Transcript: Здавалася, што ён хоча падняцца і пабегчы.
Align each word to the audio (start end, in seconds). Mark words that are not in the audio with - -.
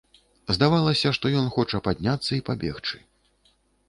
Здавалася, 0.55 1.11
што 1.17 1.31
ён 1.41 1.49
хоча 1.57 1.81
падняцца 1.87 2.31
і 2.39 2.39
пабегчы. 2.47 2.99